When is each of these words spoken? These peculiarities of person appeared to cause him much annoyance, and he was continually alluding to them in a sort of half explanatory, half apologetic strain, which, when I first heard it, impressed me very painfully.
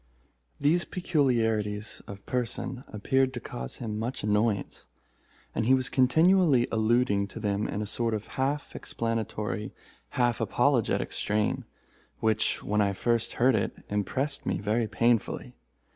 These 0.59 0.83
peculiarities 0.85 2.01
of 2.07 2.25
person 2.25 2.83
appeared 2.87 3.35
to 3.35 3.39
cause 3.39 3.75
him 3.75 3.99
much 3.99 4.23
annoyance, 4.23 4.87
and 5.53 5.67
he 5.67 5.75
was 5.75 5.89
continually 5.89 6.67
alluding 6.71 7.27
to 7.27 7.39
them 7.39 7.67
in 7.67 7.83
a 7.83 7.85
sort 7.85 8.15
of 8.15 8.25
half 8.33 8.75
explanatory, 8.75 9.75
half 10.17 10.41
apologetic 10.41 11.11
strain, 11.11 11.65
which, 12.19 12.63
when 12.63 12.81
I 12.81 12.93
first 12.93 13.33
heard 13.33 13.53
it, 13.53 13.73
impressed 13.89 14.43
me 14.43 14.57
very 14.57 14.87
painfully. 14.87 15.53